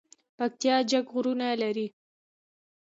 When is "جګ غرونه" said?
0.89-1.47